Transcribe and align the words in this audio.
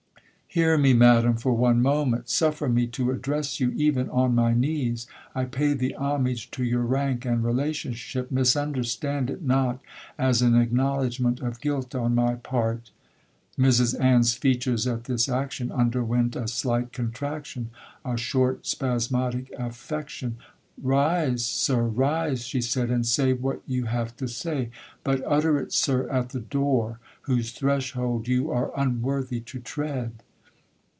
'—'Hear 0.53 0.77
me, 0.77 0.91
madam, 0.91 1.37
for 1.37 1.53
one 1.53 1.81
moment—suffer 1.81 2.67
me 2.67 2.85
to 2.87 3.09
address 3.11 3.61
you, 3.61 3.71
even 3.73 4.09
on 4.09 4.35
my 4.35 4.53
knees—I 4.53 5.45
pay 5.45 5.71
the 5.73 5.95
homage 5.95 6.51
to 6.51 6.65
your 6.65 6.81
rank 6.83 7.23
and 7.23 7.41
relationship—misunderstand 7.41 9.29
it 9.29 9.41
not 9.41 9.79
as 10.17 10.41
an 10.41 10.57
acknowledgement 10.57 11.39
of 11.39 11.61
guilt 11.61 11.95
on 11.95 12.15
my 12.15 12.35
part!' 12.35 12.91
'Mrs 13.57 13.97
Ann's 13.97 14.33
features 14.33 14.85
at 14.85 15.05
this 15.05 15.29
action 15.29 15.71
underwent 15.71 16.35
a 16.35 16.49
slight 16.49 16.91
contraction—a 16.91 18.17
short 18.17 18.67
spasmodic 18.67 19.53
affection. 19.57 20.35
'Rise, 20.83 21.45
Sir—rise,' 21.45 22.43
she 22.45 22.59
said—'and 22.59 23.05
say 23.05 23.31
what 23.31 23.61
you 23.65 23.85
have 23.85 24.17
to 24.17 24.27
say—but 24.27 25.23
utter 25.25 25.57
it, 25.57 25.71
Sir, 25.71 26.09
at 26.09 26.31
the 26.31 26.41
door 26.41 26.99
whose 27.21 27.53
threshold 27.53 28.27
you 28.27 28.51
are 28.51 28.73
unworthy 28.77 29.39
to 29.39 29.57
tread.' 29.61 30.11